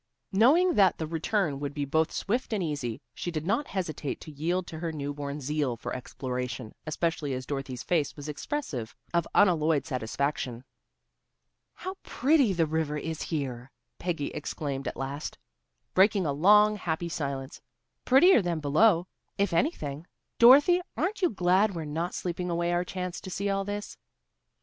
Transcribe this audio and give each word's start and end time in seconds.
Knowing 0.31 0.73
that 0.73 0.97
the 0.97 1.05
return 1.05 1.59
would 1.59 1.75
be 1.75 1.85
both 1.85 2.11
swift 2.11 2.53
and 2.53 2.63
easy, 2.63 2.99
she 3.13 3.29
did 3.29 3.45
not 3.45 3.67
hesitate 3.67 4.19
to 4.19 4.31
yield 4.31 4.65
to 4.65 4.79
her 4.79 4.91
new 4.91 5.13
born 5.13 5.39
zeal 5.39 5.77
for 5.77 5.95
exploration, 5.95 6.73
especially 6.87 7.35
as 7.35 7.45
Dorothy's 7.45 7.83
face 7.83 8.15
was 8.15 8.27
expressive 8.27 8.95
of 9.13 9.27
unalloyed 9.35 9.85
satisfaction. 9.85 10.63
"How 11.75 11.97
pretty 12.01 12.51
the 12.51 12.65
river 12.65 12.97
is 12.97 13.21
here," 13.21 13.69
Peggy 13.99 14.31
exclaimed 14.33 14.87
at 14.87 14.97
last, 14.97 15.37
breaking 15.93 16.25
a 16.25 16.33
long, 16.33 16.77
happy 16.77 17.07
silence. 17.07 17.61
"Prettier 18.03 18.41
than 18.41 18.59
below, 18.59 19.05
if 19.37 19.53
anything. 19.53 20.07
Dorothy, 20.39 20.81
aren't 20.97 21.21
you 21.21 21.29
glad 21.29 21.75
we're 21.75 21.85
not 21.85 22.15
sleeping 22.15 22.49
away 22.49 22.71
our 22.73 22.83
chance 22.83 23.21
to 23.21 23.29
see 23.29 23.51
all 23.51 23.63
this?" 23.63 23.99